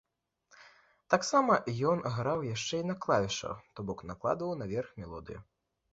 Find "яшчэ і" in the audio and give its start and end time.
2.55-2.89